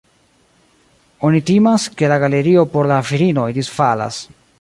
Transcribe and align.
Oni 1.27 1.41
timas, 1.49 1.85
ke 1.99 2.09
la 2.13 2.17
galerio 2.23 2.63
por 2.77 2.89
la 2.93 2.97
virinoj 3.11 3.47
disfalas. 3.59 4.19